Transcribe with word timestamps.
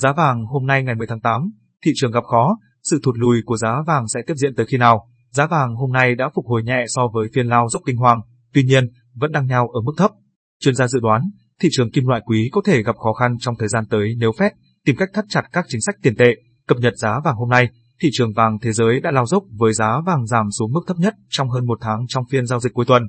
Giá 0.00 0.12
vàng 0.12 0.44
hôm 0.46 0.66
nay 0.66 0.82
ngày 0.82 0.94
10 0.94 1.06
tháng 1.06 1.20
8, 1.20 1.50
thị 1.84 1.92
trường 1.94 2.12
gặp 2.12 2.24
khó, 2.24 2.56
sự 2.82 3.00
thụt 3.02 3.14
lùi 3.18 3.42
của 3.44 3.56
giá 3.56 3.82
vàng 3.86 4.08
sẽ 4.08 4.20
tiếp 4.26 4.34
diễn 4.36 4.54
tới 4.54 4.66
khi 4.66 4.78
nào? 4.78 5.08
Giá 5.30 5.46
vàng 5.46 5.74
hôm 5.74 5.92
nay 5.92 6.14
đã 6.14 6.30
phục 6.34 6.46
hồi 6.46 6.62
nhẹ 6.62 6.84
so 6.88 7.02
với 7.14 7.28
phiên 7.34 7.46
lao 7.46 7.68
dốc 7.68 7.82
kinh 7.86 7.96
hoàng, 7.96 8.20
tuy 8.54 8.62
nhiên 8.62 8.90
vẫn 9.14 9.32
đang 9.32 9.46
nhau 9.46 9.68
ở 9.68 9.80
mức 9.80 9.92
thấp. 9.96 10.10
Chuyên 10.60 10.74
gia 10.74 10.86
dự 10.88 11.00
đoán, 11.00 11.22
thị 11.60 11.68
trường 11.72 11.90
kim 11.90 12.06
loại 12.06 12.20
quý 12.26 12.48
có 12.52 12.60
thể 12.64 12.82
gặp 12.82 12.96
khó 12.96 13.12
khăn 13.12 13.36
trong 13.40 13.54
thời 13.58 13.68
gian 13.68 13.84
tới 13.90 14.14
nếu 14.18 14.30
Fed 14.30 14.50
tìm 14.84 14.96
cách 14.96 15.08
thắt 15.14 15.24
chặt 15.28 15.42
các 15.52 15.64
chính 15.68 15.80
sách 15.80 15.94
tiền 16.02 16.16
tệ. 16.16 16.34
Cập 16.66 16.78
nhật 16.78 16.94
giá 16.96 17.20
vàng 17.24 17.36
hôm 17.36 17.48
nay, 17.48 17.68
thị 18.02 18.08
trường 18.12 18.32
vàng 18.32 18.58
thế 18.62 18.72
giới 18.72 19.00
đã 19.00 19.10
lao 19.10 19.26
dốc 19.26 19.42
với 19.58 19.72
giá 19.72 20.00
vàng 20.06 20.26
giảm 20.26 20.50
xuống 20.50 20.72
mức 20.72 20.80
thấp 20.86 20.96
nhất 20.98 21.14
trong 21.28 21.50
hơn 21.50 21.66
một 21.66 21.78
tháng 21.80 22.04
trong 22.08 22.24
phiên 22.30 22.46
giao 22.46 22.60
dịch 22.60 22.72
cuối 22.74 22.84
tuần. 22.88 23.02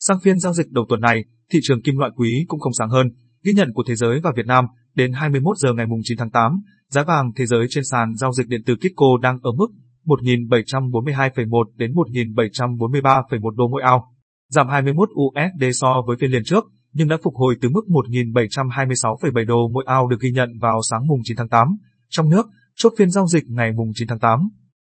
Sang 0.00 0.20
phiên 0.20 0.38
giao 0.38 0.52
dịch 0.52 0.70
đầu 0.70 0.86
tuần 0.88 1.00
này, 1.00 1.24
thị 1.52 1.58
trường 1.62 1.82
kim 1.82 1.98
loại 1.98 2.10
quý 2.16 2.44
cũng 2.48 2.60
không 2.60 2.72
sáng 2.78 2.90
hơn. 2.90 3.06
Ghi 3.44 3.52
nhận 3.52 3.72
của 3.74 3.84
thế 3.88 3.94
giới 3.96 4.20
và 4.20 4.32
Việt 4.36 4.46
Nam, 4.46 4.64
đến 4.94 5.12
21 5.12 5.56
giờ 5.56 5.72
ngày 5.72 5.86
9 6.02 6.18
tháng 6.18 6.30
8, 6.30 6.60
giá 6.88 7.02
vàng 7.04 7.32
thế 7.36 7.46
giới 7.46 7.66
trên 7.70 7.84
sàn 7.90 8.14
giao 8.14 8.32
dịch 8.32 8.48
điện 8.48 8.64
tử 8.66 8.76
Kitco 8.76 9.06
đang 9.22 9.38
ở 9.42 9.52
mức 9.52 9.66
1.742,1 10.04 11.64
đến 11.76 11.92
1.743,1 11.92 13.50
đô 13.56 13.68
mỗi 13.68 13.82
ao, 13.82 14.14
giảm 14.50 14.68
21 14.68 15.08
USD 15.08 15.64
so 15.80 16.02
với 16.06 16.16
phiên 16.20 16.30
liền 16.30 16.44
trước, 16.44 16.64
nhưng 16.92 17.08
đã 17.08 17.16
phục 17.24 17.34
hồi 17.34 17.56
từ 17.60 17.68
mức 17.68 17.84
1.726,7 17.88 19.46
đô 19.46 19.68
mỗi 19.72 19.84
ao 19.86 20.08
được 20.08 20.20
ghi 20.20 20.30
nhận 20.30 20.48
vào 20.60 20.80
sáng 20.90 21.06
mùng 21.06 21.20
9 21.24 21.36
tháng 21.36 21.48
8. 21.48 21.68
Trong 22.08 22.30
nước, 22.30 22.46
chốt 22.76 22.92
phiên 22.98 23.10
giao 23.10 23.26
dịch 23.26 23.44
ngày 23.48 23.72
mùng 23.72 23.90
9 23.94 24.08
tháng 24.08 24.18
8. 24.18 24.48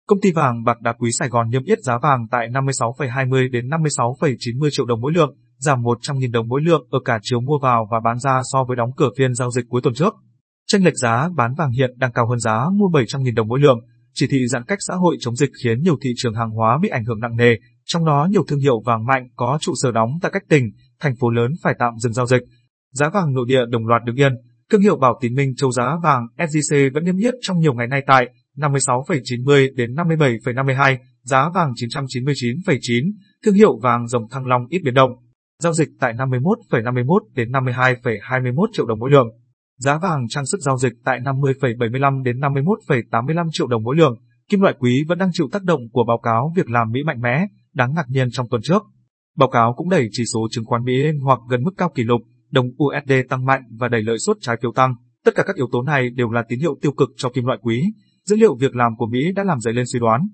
Công 0.06 0.20
ty 0.20 0.32
vàng 0.32 0.64
bạc 0.64 0.80
đá 0.80 0.92
quý 0.92 1.10
Sài 1.18 1.28
Gòn 1.28 1.50
niêm 1.50 1.64
yết 1.64 1.78
giá 1.82 1.98
vàng 2.02 2.26
tại 2.30 2.48
56,20 2.48 3.50
đến 3.50 3.68
56,90 3.68 4.68
triệu 4.70 4.86
đồng 4.86 5.00
mỗi 5.00 5.12
lượng, 5.12 5.36
giảm 5.62 5.82
100.000 5.82 6.32
đồng 6.32 6.48
mỗi 6.48 6.60
lượng 6.62 6.86
ở 6.90 6.98
cả 7.04 7.18
chiều 7.22 7.40
mua 7.40 7.58
vào 7.62 7.88
và 7.90 8.00
bán 8.04 8.18
ra 8.18 8.40
so 8.52 8.64
với 8.68 8.76
đóng 8.76 8.90
cửa 8.96 9.10
phiên 9.18 9.34
giao 9.34 9.50
dịch 9.50 9.64
cuối 9.68 9.80
tuần 9.82 9.94
trước. 9.94 10.14
Tranh 10.66 10.84
lệch 10.84 10.96
giá 10.96 11.28
bán 11.36 11.54
vàng 11.54 11.70
hiện 11.70 11.90
đang 11.96 12.12
cao 12.12 12.28
hơn 12.28 12.38
giá 12.38 12.64
mua 12.74 12.86
700.000 12.86 13.34
đồng 13.34 13.48
mỗi 13.48 13.60
lượng. 13.60 13.78
Chỉ 14.14 14.26
thị 14.30 14.46
giãn 14.46 14.64
cách 14.64 14.78
xã 14.88 14.94
hội 14.94 15.16
chống 15.20 15.36
dịch 15.36 15.50
khiến 15.62 15.82
nhiều 15.82 15.96
thị 16.02 16.10
trường 16.16 16.34
hàng 16.34 16.50
hóa 16.50 16.78
bị 16.82 16.88
ảnh 16.88 17.04
hưởng 17.04 17.20
nặng 17.20 17.36
nề, 17.36 17.54
trong 17.84 18.04
đó 18.04 18.28
nhiều 18.30 18.44
thương 18.48 18.58
hiệu 18.58 18.82
vàng 18.84 19.06
mạnh 19.06 19.28
có 19.36 19.58
trụ 19.60 19.72
sở 19.82 19.92
đóng 19.92 20.10
tại 20.22 20.30
các 20.34 20.42
tỉnh, 20.48 20.64
thành 21.00 21.16
phố 21.20 21.30
lớn 21.30 21.52
phải 21.62 21.74
tạm 21.78 21.98
dừng 21.98 22.12
giao 22.12 22.26
dịch. 22.26 22.42
Giá 22.92 23.08
vàng 23.08 23.34
nội 23.34 23.44
địa 23.48 23.60
đồng 23.68 23.86
loạt 23.86 24.02
đứng 24.04 24.16
yên, 24.16 24.32
thương 24.70 24.80
hiệu 24.80 24.96
Bảo 24.96 25.18
Tín 25.20 25.34
Minh 25.34 25.54
Châu 25.56 25.70
giá 25.72 25.96
vàng 26.02 26.26
SJC 26.38 26.90
vẫn 26.94 27.04
niêm 27.04 27.16
yết 27.16 27.34
trong 27.40 27.58
nhiều 27.60 27.74
ngày 27.74 27.86
nay 27.86 28.02
tại 28.06 28.26
56,90 28.56 29.68
đến 29.76 29.94
57,52, 29.94 30.96
giá 31.22 31.48
vàng 31.54 31.72
999,9, 31.72 33.12
thương 33.44 33.54
hiệu 33.54 33.78
vàng 33.82 34.06
dòng 34.06 34.28
Thăng 34.30 34.46
Long 34.46 34.66
ít 34.68 34.80
biến 34.84 34.94
động. 34.94 35.10
Giao 35.62 35.72
dịch 35.72 35.88
tại 36.00 36.14
51,51 36.14 37.18
đến 37.34 37.50
52,21 37.50 38.66
triệu 38.72 38.86
đồng 38.86 38.98
mỗi 38.98 39.10
lượng. 39.10 39.26
Giá 39.78 39.98
vàng 39.98 40.28
trang 40.28 40.46
sức 40.46 40.58
giao 40.60 40.78
dịch 40.78 40.92
tại 41.04 41.20
50,75 41.20 42.22
đến 42.22 42.40
51,85 42.40 43.48
triệu 43.52 43.66
đồng 43.66 43.82
mỗi 43.82 43.96
lượng. 43.96 44.14
Kim 44.48 44.60
loại 44.60 44.74
quý 44.78 45.04
vẫn 45.08 45.18
đang 45.18 45.28
chịu 45.32 45.48
tác 45.52 45.62
động 45.62 45.80
của 45.92 46.04
báo 46.08 46.18
cáo 46.22 46.52
việc 46.56 46.70
làm 46.70 46.90
Mỹ 46.90 47.02
mạnh 47.02 47.20
mẽ, 47.20 47.46
đáng 47.74 47.94
ngạc 47.94 48.04
nhiên 48.08 48.28
trong 48.32 48.46
tuần 48.50 48.62
trước. 48.62 48.82
Báo 49.36 49.48
cáo 49.50 49.74
cũng 49.76 49.88
đẩy 49.88 50.08
chỉ 50.10 50.24
số 50.34 50.40
chứng 50.50 50.64
khoán 50.64 50.84
Mỹ 50.84 50.96
lên 50.96 51.18
hoặc 51.18 51.38
gần 51.50 51.62
mức 51.62 51.70
cao 51.76 51.90
kỷ 51.94 52.02
lục, 52.02 52.20
đồng 52.50 52.66
USD 52.66 53.12
tăng 53.28 53.44
mạnh 53.44 53.62
và 53.78 53.88
đẩy 53.88 54.02
lợi 54.02 54.18
suất 54.18 54.36
trái 54.40 54.56
phiếu 54.62 54.72
tăng. 54.72 54.94
Tất 55.24 55.34
cả 55.34 55.42
các 55.46 55.56
yếu 55.56 55.68
tố 55.72 55.82
này 55.82 56.10
đều 56.10 56.30
là 56.30 56.42
tín 56.48 56.58
hiệu 56.58 56.78
tiêu 56.82 56.92
cực 56.92 57.08
cho 57.16 57.30
kim 57.30 57.44
loại 57.44 57.58
quý. 57.62 57.82
Dữ 58.24 58.36
liệu 58.36 58.56
việc 58.56 58.76
làm 58.76 58.96
của 58.96 59.06
Mỹ 59.06 59.32
đã 59.36 59.44
làm 59.44 59.60
dấy 59.60 59.74
lên 59.74 59.84
suy 59.92 59.98
đoán. 59.98 60.28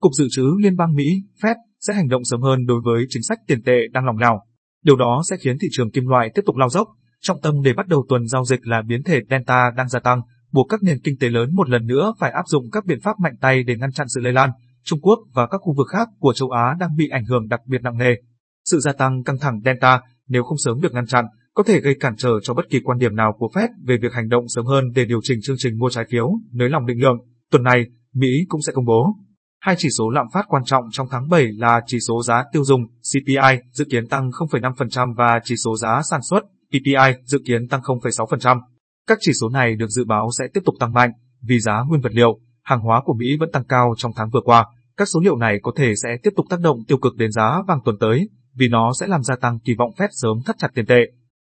Cục 0.00 0.12
Dự 0.12 0.26
trữ 0.30 0.44
Liên 0.62 0.76
bang 0.76 0.94
Mỹ, 0.94 1.04
Fed, 1.42 1.54
sẽ 1.80 1.94
hành 1.94 2.08
động 2.08 2.22
sớm 2.24 2.40
hơn 2.40 2.66
đối 2.66 2.80
với 2.84 3.04
chính 3.08 3.22
sách 3.22 3.38
tiền 3.46 3.62
tệ 3.62 3.78
đang 3.92 4.04
lòng 4.04 4.18
lèo. 4.18 4.40
Điều 4.84 4.96
đó 4.96 5.22
sẽ 5.30 5.36
khiến 5.40 5.58
thị 5.58 5.68
trường 5.70 5.90
kim 5.90 6.06
loại 6.06 6.30
tiếp 6.34 6.42
tục 6.46 6.56
lao 6.56 6.68
dốc. 6.68 6.88
Trọng 7.20 7.40
tâm 7.40 7.62
để 7.62 7.72
bắt 7.72 7.88
đầu 7.88 8.06
tuần 8.08 8.26
giao 8.26 8.44
dịch 8.44 8.66
là 8.66 8.82
biến 8.82 9.02
thể 9.02 9.20
Delta 9.30 9.70
đang 9.76 9.88
gia 9.88 10.00
tăng, 10.00 10.20
buộc 10.52 10.66
các 10.68 10.82
nền 10.82 10.98
kinh 11.04 11.14
tế 11.20 11.28
lớn 11.28 11.54
một 11.54 11.68
lần 11.68 11.86
nữa 11.86 12.14
phải 12.18 12.30
áp 12.30 12.42
dụng 12.46 12.70
các 12.72 12.84
biện 12.84 13.00
pháp 13.00 13.20
mạnh 13.20 13.34
tay 13.40 13.62
để 13.62 13.76
ngăn 13.76 13.92
chặn 13.92 14.06
sự 14.08 14.20
lây 14.20 14.32
lan. 14.32 14.50
Trung 14.84 15.00
Quốc 15.00 15.18
và 15.34 15.46
các 15.46 15.58
khu 15.58 15.74
vực 15.76 15.86
khác 15.92 16.08
của 16.18 16.32
châu 16.32 16.50
Á 16.50 16.74
đang 16.80 16.96
bị 16.96 17.08
ảnh 17.08 17.24
hưởng 17.24 17.48
đặc 17.48 17.60
biệt 17.66 17.82
nặng 17.82 17.98
nề. 17.98 18.14
Sự 18.64 18.78
gia 18.80 18.92
tăng 18.92 19.24
căng 19.24 19.38
thẳng 19.38 19.60
Delta, 19.64 20.00
nếu 20.28 20.42
không 20.42 20.58
sớm 20.58 20.80
được 20.80 20.92
ngăn 20.92 21.06
chặn, 21.06 21.24
có 21.54 21.62
thể 21.62 21.80
gây 21.80 21.94
cản 22.00 22.16
trở 22.16 22.30
cho 22.42 22.54
bất 22.54 22.64
kỳ 22.70 22.80
quan 22.80 22.98
điểm 22.98 23.16
nào 23.16 23.32
của 23.38 23.50
Fed 23.54 23.68
về 23.86 23.96
việc 24.02 24.12
hành 24.12 24.28
động 24.28 24.44
sớm 24.48 24.66
hơn 24.66 24.84
để 24.94 25.04
điều 25.04 25.20
chỉnh 25.22 25.38
chương 25.42 25.56
trình 25.58 25.78
mua 25.78 25.90
trái 25.90 26.04
phiếu, 26.10 26.32
nới 26.52 26.70
lỏng 26.70 26.86
định 26.86 27.02
lượng. 27.02 27.16
Tuần 27.50 27.62
này, 27.62 27.84
Mỹ 28.14 28.28
cũng 28.48 28.62
sẽ 28.66 28.72
công 28.72 28.84
bố 28.84 29.16
hai 29.64 29.74
chỉ 29.78 29.88
số 29.98 30.10
lạm 30.10 30.26
phát 30.32 30.44
quan 30.48 30.64
trọng 30.64 30.84
trong 30.90 31.06
tháng 31.10 31.28
7 31.28 31.46
là 31.52 31.80
chỉ 31.86 31.98
số 32.08 32.22
giá 32.22 32.44
tiêu 32.52 32.64
dùng 32.64 32.86
CPI 32.86 33.62
dự 33.72 33.84
kiến 33.90 34.08
tăng 34.08 34.30
0,5% 34.30 35.14
và 35.14 35.40
chỉ 35.44 35.54
số 35.64 35.76
giá 35.76 36.00
sản 36.10 36.20
xuất 36.30 36.40
PPI 36.68 37.22
dự 37.24 37.38
kiến 37.46 37.68
tăng 37.68 37.80
0,6%. 37.80 38.60
Các 39.06 39.18
chỉ 39.20 39.32
số 39.40 39.48
này 39.48 39.76
được 39.76 39.86
dự 39.88 40.04
báo 40.04 40.28
sẽ 40.38 40.44
tiếp 40.54 40.60
tục 40.64 40.74
tăng 40.80 40.92
mạnh 40.92 41.10
vì 41.42 41.60
giá 41.60 41.82
nguyên 41.88 42.00
vật 42.00 42.12
liệu, 42.12 42.38
hàng 42.62 42.80
hóa 42.80 43.02
của 43.04 43.14
Mỹ 43.14 43.26
vẫn 43.40 43.50
tăng 43.52 43.64
cao 43.64 43.94
trong 43.96 44.12
tháng 44.16 44.30
vừa 44.30 44.40
qua. 44.44 44.64
Các 44.96 45.08
số 45.08 45.20
liệu 45.20 45.36
này 45.36 45.58
có 45.62 45.72
thể 45.76 45.92
sẽ 46.02 46.08
tiếp 46.22 46.30
tục 46.36 46.46
tác 46.50 46.60
động 46.60 46.78
tiêu 46.88 46.98
cực 46.98 47.16
đến 47.16 47.32
giá 47.32 47.62
vàng 47.68 47.80
tuần 47.84 47.96
tới 48.00 48.28
vì 48.56 48.68
nó 48.68 48.92
sẽ 49.00 49.06
làm 49.06 49.22
gia 49.22 49.36
tăng 49.36 49.58
kỳ 49.58 49.74
vọng 49.78 49.90
Fed 49.96 50.08
sớm 50.10 50.38
thắt 50.46 50.58
chặt 50.58 50.68
tiền 50.74 50.86
tệ. 50.86 51.00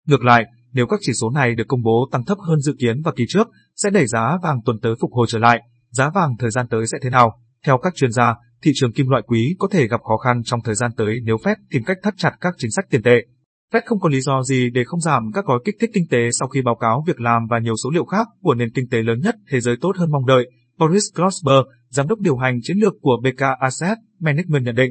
Ngược 0.07 0.25
lại, 0.25 0.45
nếu 0.73 0.87
các 0.87 1.01
chỉ 1.03 1.13
số 1.21 1.31
này 1.31 1.55
được 1.55 1.69
công 1.69 1.83
bố 1.83 2.09
tăng 2.13 2.25
thấp 2.25 2.39
hơn 2.49 2.61
dự 2.61 2.75
kiến 2.79 3.03
và 3.05 3.13
kỳ 3.17 3.25
trước, 3.29 3.49
sẽ 3.77 3.91
đẩy 3.91 4.07
giá 4.07 4.39
vàng 4.43 4.61
tuần 4.65 4.81
tới 4.81 4.95
phục 5.01 5.13
hồi 5.13 5.27
trở 5.31 5.39
lại. 5.39 5.61
Giá 5.91 6.11
vàng 6.15 6.37
thời 6.39 6.51
gian 6.51 6.67
tới 6.71 6.87
sẽ 6.87 6.99
thế 7.03 7.11
nào? 7.11 7.41
Theo 7.67 7.79
các 7.79 7.95
chuyên 7.95 8.13
gia, 8.13 8.35
thị 8.63 8.71
trường 8.75 8.93
kim 8.93 9.09
loại 9.09 9.23
quý 9.27 9.57
có 9.59 9.69
thể 9.73 9.89
gặp 9.89 10.01
khó 10.03 10.17
khăn 10.17 10.43
trong 10.45 10.61
thời 10.65 10.75
gian 10.75 10.91
tới 10.97 11.21
nếu 11.25 11.37
Fed 11.37 11.57
tìm 11.71 11.83
cách 11.85 11.97
thắt 12.03 12.15
chặt 12.17 12.33
các 12.41 12.55
chính 12.59 12.71
sách 12.71 12.85
tiền 12.91 13.03
tệ. 13.03 13.27
Fed 13.73 13.81
không 13.87 14.01
có 14.01 14.09
lý 14.09 14.21
do 14.21 14.43
gì 14.43 14.71
để 14.71 14.85
không 14.85 15.01
giảm 15.01 15.33
các 15.35 15.45
gói 15.45 15.59
kích 15.65 15.75
thích 15.81 15.91
kinh 15.95 16.09
tế 16.11 16.19
sau 16.39 16.49
khi 16.49 16.63
báo 16.63 16.77
cáo 16.81 17.05
việc 17.07 17.21
làm 17.21 17.47
và 17.51 17.59
nhiều 17.59 17.75
số 17.85 17.91
liệu 17.91 18.05
khác 18.05 18.27
của 18.43 18.55
nền 18.55 18.71
kinh 18.71 18.89
tế 18.89 19.03
lớn 19.03 19.21
nhất 19.21 19.35
thế 19.51 19.61
giới 19.61 19.77
tốt 19.81 19.93
hơn 19.99 20.11
mong 20.11 20.27
đợi. 20.27 20.51
Boris 20.79 21.05
Grossberg, 21.15 21.67
giám 21.89 22.09
đốc 22.09 22.19
điều 22.19 22.37
hành 22.37 22.59
chiến 22.63 22.77
lược 22.79 22.93
của 23.01 23.21
BK 23.23 23.43
Asset 23.61 23.99
Management 24.21 24.65
nhận 24.65 24.75
định, 24.75 24.91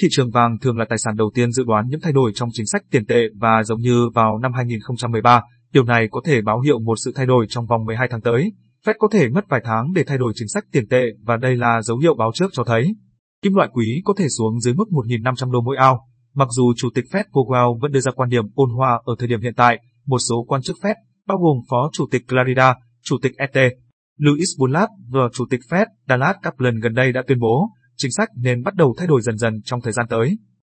thị 0.00 0.08
trường 0.10 0.30
vàng 0.30 0.58
thường 0.58 0.78
là 0.78 0.84
tài 0.88 0.98
sản 0.98 1.16
đầu 1.16 1.30
tiên 1.34 1.52
dự 1.52 1.64
đoán 1.66 1.84
những 1.88 2.00
thay 2.00 2.12
đổi 2.12 2.32
trong 2.34 2.48
chính 2.52 2.66
sách 2.66 2.82
tiền 2.90 3.06
tệ 3.06 3.20
và 3.40 3.62
giống 3.62 3.80
như 3.80 4.08
vào 4.14 4.38
năm 4.38 4.52
2013, 4.52 5.42
điều 5.72 5.84
này 5.84 6.08
có 6.10 6.20
thể 6.24 6.42
báo 6.42 6.60
hiệu 6.60 6.78
một 6.78 6.94
sự 7.04 7.12
thay 7.14 7.26
đổi 7.26 7.46
trong 7.48 7.66
vòng 7.66 7.84
12 7.84 8.08
tháng 8.10 8.20
tới. 8.20 8.52
Fed 8.86 8.94
có 8.98 9.08
thể 9.12 9.28
mất 9.28 9.44
vài 9.48 9.60
tháng 9.64 9.92
để 9.92 10.04
thay 10.06 10.18
đổi 10.18 10.32
chính 10.36 10.48
sách 10.48 10.64
tiền 10.72 10.88
tệ 10.88 11.02
và 11.22 11.36
đây 11.36 11.56
là 11.56 11.82
dấu 11.82 11.98
hiệu 11.98 12.14
báo 12.14 12.30
trước 12.34 12.50
cho 12.52 12.64
thấy 12.64 12.94
kim 13.42 13.54
loại 13.54 13.68
quý 13.72 14.02
có 14.04 14.14
thể 14.18 14.28
xuống 14.38 14.60
dưới 14.60 14.74
mức 14.74 14.84
1.500 14.90 15.50
đô 15.50 15.60
mỗi 15.60 15.76
ao. 15.76 16.08
Mặc 16.34 16.48
dù 16.50 16.72
Chủ 16.76 16.88
tịch 16.94 17.04
Fed 17.10 17.24
Powell 17.32 17.78
vẫn 17.78 17.92
đưa 17.92 18.00
ra 18.00 18.12
quan 18.12 18.28
điểm 18.28 18.44
ôn 18.54 18.70
hòa 18.70 19.00
ở 19.04 19.14
thời 19.18 19.28
điểm 19.28 19.40
hiện 19.40 19.54
tại, 19.56 19.80
một 20.06 20.18
số 20.18 20.44
quan 20.48 20.62
chức 20.62 20.76
Fed, 20.82 20.94
bao 21.26 21.38
gồm 21.38 21.56
Phó 21.70 21.90
Chủ 21.92 22.06
tịch 22.10 22.22
Clarida, 22.28 22.74
Chủ 23.02 23.16
tịch 23.22 23.32
ET, 23.36 23.72
Louis 24.18 24.48
Bullard 24.58 24.92
và 25.10 25.20
Chủ 25.32 25.44
tịch 25.50 25.60
Fed 25.70 25.86
Dallas 26.08 26.36
Kaplan 26.42 26.80
gần 26.80 26.94
đây 26.94 27.12
đã 27.12 27.22
tuyên 27.26 27.38
bố 27.40 27.68
chính 27.96 28.10
sách 28.10 28.28
nên 28.36 28.62
bắt 28.62 28.74
đầu 28.74 28.94
thay 28.98 29.06
đổi 29.06 29.22
dần 29.22 29.38
dần 29.38 29.62
trong 29.64 29.80
thời 29.80 29.92
gian 29.92 30.06
tới. 30.08 30.38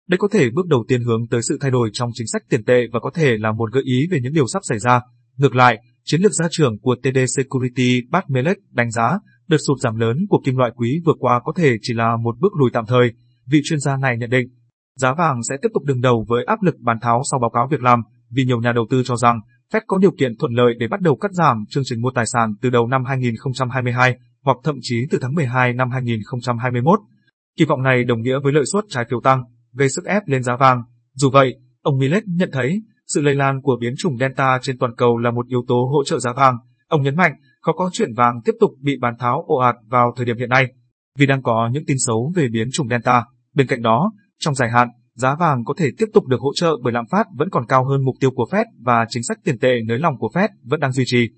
Đây 0.09 0.17
có 0.17 0.27
thể 0.31 0.49
bước 0.49 0.67
đầu 0.67 0.85
tiên 0.87 1.03
hướng 1.03 1.27
tới 1.27 1.41
sự 1.41 1.57
thay 1.61 1.71
đổi 1.71 1.89
trong 1.93 2.09
chính 2.13 2.27
sách 2.27 2.41
tiền 2.49 2.63
tệ 2.63 2.87
và 2.91 2.99
có 2.99 3.11
thể 3.13 3.37
là 3.37 3.51
một 3.51 3.73
gợi 3.73 3.83
ý 3.83 4.07
về 4.11 4.19
những 4.23 4.33
điều 4.33 4.47
sắp 4.47 4.61
xảy 4.69 4.79
ra. 4.79 5.01
Ngược 5.37 5.55
lại, 5.55 5.79
chiến 6.03 6.21
lược 6.21 6.31
gia 6.31 6.47
trưởng 6.51 6.79
của 6.79 6.95
TD 7.03 7.17
Security 7.37 8.01
Pat 8.11 8.29
Melek 8.29 8.57
đánh 8.71 8.91
giá 8.91 9.19
đợt 9.47 9.57
sụt 9.67 9.79
giảm 9.79 9.95
lớn 9.95 10.17
của 10.29 10.41
kim 10.45 10.57
loại 10.57 10.71
quý 10.75 11.01
vừa 11.05 11.13
qua 11.19 11.41
có 11.43 11.53
thể 11.55 11.75
chỉ 11.81 11.93
là 11.93 12.17
một 12.23 12.39
bước 12.39 12.53
lùi 12.59 12.69
tạm 12.73 12.85
thời. 12.87 13.13
Vị 13.47 13.61
chuyên 13.63 13.79
gia 13.79 13.97
này 13.97 14.17
nhận 14.17 14.29
định, 14.29 14.47
giá 14.95 15.13
vàng 15.13 15.43
sẽ 15.49 15.55
tiếp 15.61 15.69
tục 15.73 15.83
đứng 15.83 16.01
đầu 16.01 16.25
với 16.27 16.43
áp 16.45 16.61
lực 16.61 16.75
bán 16.79 16.99
tháo 17.01 17.21
sau 17.31 17.39
báo 17.39 17.49
cáo 17.49 17.67
việc 17.71 17.81
làm, 17.81 17.99
vì 18.29 18.45
nhiều 18.45 18.61
nhà 18.61 18.71
đầu 18.71 18.85
tư 18.89 19.03
cho 19.05 19.15
rằng 19.15 19.39
Fed 19.73 19.81
có 19.87 19.97
điều 19.97 20.11
kiện 20.11 20.37
thuận 20.39 20.53
lợi 20.53 20.73
để 20.79 20.87
bắt 20.87 21.01
đầu 21.01 21.15
cắt 21.15 21.31
giảm 21.31 21.65
chương 21.69 21.83
trình 21.85 22.01
mua 22.01 22.11
tài 22.15 22.25
sản 22.25 22.53
từ 22.61 22.69
đầu 22.69 22.87
năm 22.87 23.05
2022 23.05 24.17
hoặc 24.43 24.57
thậm 24.63 24.75
chí 24.81 24.95
từ 25.11 25.17
tháng 25.21 25.35
12 25.35 25.73
năm 25.73 25.91
2021. 25.91 26.99
Kỳ 27.57 27.65
vọng 27.65 27.83
này 27.83 28.03
đồng 28.03 28.21
nghĩa 28.21 28.39
với 28.43 28.53
lợi 28.53 28.63
suất 28.73 28.83
trái 28.89 29.05
phiếu 29.09 29.21
tăng, 29.21 29.43
gây 29.73 29.89
sức 29.89 30.05
ép 30.05 30.27
lên 30.27 30.43
giá 30.43 30.55
vàng. 30.59 30.83
Dù 31.13 31.29
vậy, 31.29 31.55
ông 31.81 31.97
Millet 31.97 32.23
nhận 32.27 32.49
thấy 32.53 32.81
sự 33.07 33.21
lây 33.21 33.35
lan 33.35 33.61
của 33.61 33.77
biến 33.81 33.93
chủng 33.97 34.17
Delta 34.17 34.59
trên 34.61 34.77
toàn 34.77 34.95
cầu 34.97 35.17
là 35.17 35.31
một 35.31 35.47
yếu 35.47 35.63
tố 35.67 35.89
hỗ 35.93 36.03
trợ 36.03 36.19
giá 36.19 36.33
vàng. 36.33 36.57
Ông 36.87 37.01
nhấn 37.01 37.15
mạnh, 37.15 37.33
khó 37.61 37.73
có 37.73 37.89
chuyện 37.93 38.13
vàng 38.13 38.41
tiếp 38.45 38.51
tục 38.59 38.71
bị 38.81 38.97
bán 39.01 39.13
tháo 39.19 39.43
ồ 39.47 39.55
ạt 39.55 39.75
vào 39.87 40.13
thời 40.15 40.25
điểm 40.25 40.37
hiện 40.37 40.49
nay, 40.49 40.65
vì 41.17 41.25
đang 41.25 41.43
có 41.43 41.69
những 41.73 41.83
tin 41.87 41.97
xấu 41.99 42.31
về 42.35 42.47
biến 42.47 42.67
chủng 42.73 42.89
Delta. 42.89 43.23
Bên 43.53 43.67
cạnh 43.67 43.81
đó, 43.81 44.11
trong 44.39 44.55
dài 44.55 44.69
hạn, 44.69 44.87
giá 45.15 45.35
vàng 45.39 45.63
có 45.65 45.73
thể 45.77 45.89
tiếp 45.97 46.05
tục 46.13 46.27
được 46.27 46.39
hỗ 46.39 46.49
trợ 46.55 46.71
bởi 46.83 46.93
lạm 46.93 47.05
phát 47.11 47.27
vẫn 47.37 47.49
còn 47.49 47.65
cao 47.67 47.85
hơn 47.89 48.05
mục 48.05 48.15
tiêu 48.19 48.31
của 48.31 48.47
Fed 48.51 48.65
và 48.79 49.05
chính 49.09 49.23
sách 49.23 49.37
tiền 49.43 49.59
tệ 49.59 49.73
nới 49.87 49.99
lỏng 49.99 50.17
của 50.17 50.29
Fed 50.33 50.49
vẫn 50.63 50.79
đang 50.79 50.91
duy 50.91 51.03
trì. 51.07 51.29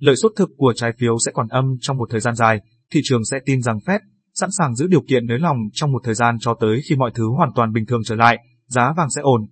Lợi 0.00 0.16
suất 0.16 0.32
thực 0.36 0.50
của 0.56 0.72
trái 0.76 0.92
phiếu 0.98 1.18
sẽ 1.26 1.32
còn 1.34 1.48
âm 1.48 1.64
trong 1.80 1.96
một 1.96 2.08
thời 2.10 2.20
gian 2.20 2.34
dài, 2.34 2.60
thị 2.92 3.00
trường 3.04 3.24
sẽ 3.24 3.38
tin 3.44 3.62
rằng 3.62 3.78
Fed 3.86 4.00
sẵn 4.34 4.50
sàng 4.58 4.74
giữ 4.74 4.86
điều 4.86 5.02
kiện 5.08 5.26
nới 5.26 5.38
lỏng 5.38 5.56
trong 5.72 5.92
một 5.92 6.00
thời 6.04 6.14
gian 6.14 6.36
cho 6.40 6.54
tới 6.60 6.80
khi 6.88 6.96
mọi 6.96 7.10
thứ 7.14 7.28
hoàn 7.28 7.50
toàn 7.54 7.72
bình 7.72 7.86
thường 7.86 8.00
trở 8.04 8.14
lại, 8.14 8.38
giá 8.66 8.92
vàng 8.96 9.10
sẽ 9.10 9.22
ổn. 9.22 9.46